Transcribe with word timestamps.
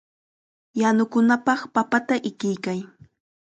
Yanukunapaq 0.81 1.59
papata 1.73 2.15
ikiykay. 2.29 2.79